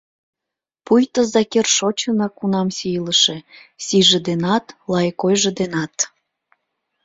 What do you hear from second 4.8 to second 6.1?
лайык ойжо денат.